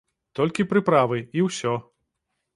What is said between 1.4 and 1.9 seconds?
і ўсё.